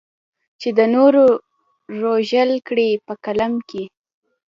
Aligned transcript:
چې 0.61 0.69
د 0.77 0.79
نورو 0.95 1.25
رژول 2.03 2.51
کړې 2.67 2.89
په 3.05 3.13
قلم 3.25 3.53
کې. 3.69 3.83